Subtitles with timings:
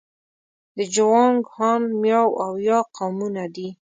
[0.77, 3.69] د جوانګ، هان، میاو او یاو قومونه دي.